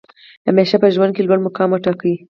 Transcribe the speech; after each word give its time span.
همېشه 0.47 0.77
په 0.83 0.87
ژوند 0.95 1.11
کښي 1.15 1.23
لوړ 1.25 1.39
مقام 1.45 1.69
وټاکئ! 1.71 2.15